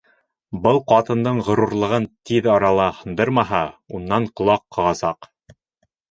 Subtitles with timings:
[0.61, 3.59] Был ҡатындың ғорурлығын тиҙ арала һындырмаһа,
[3.99, 5.29] унан ҡолаҡ ҡағасаҡ.